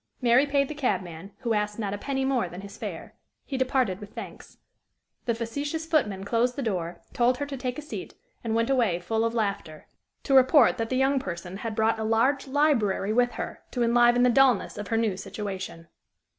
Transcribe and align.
Mary 0.19 0.47
paid 0.47 0.67
the 0.67 0.73
cabman, 0.73 1.31
who 1.41 1.53
asked 1.53 1.77
not 1.77 1.93
a 1.93 1.97
penny 1.99 2.25
more 2.25 2.49
than 2.49 2.61
his 2.61 2.75
fare; 2.75 3.13
he 3.45 3.55
departed 3.55 3.99
with 3.99 4.15
thanks; 4.15 4.57
the 5.25 5.35
facetious 5.35 5.85
footman 5.85 6.23
closed 6.23 6.55
the 6.55 6.63
door, 6.63 6.99
told 7.13 7.37
her 7.37 7.45
to 7.45 7.55
take 7.55 7.77
a 7.77 7.83
seat, 7.83 8.15
and 8.43 8.55
went 8.55 8.71
away 8.71 8.97
full 8.99 9.23
of 9.23 9.35
laughter, 9.35 9.85
to 10.23 10.33
report 10.33 10.79
that 10.79 10.89
the 10.89 10.97
young 10.97 11.19
person 11.19 11.57
had 11.57 11.75
brought 11.75 11.99
a 11.99 12.03
large 12.03 12.47
library 12.47 13.13
with 13.13 13.33
her 13.33 13.61
to 13.69 13.83
enliven 13.83 14.23
the 14.23 14.31
dullness 14.31 14.75
of 14.75 14.87
her 14.87 14.97
new 14.97 15.15
situation. 15.15 15.87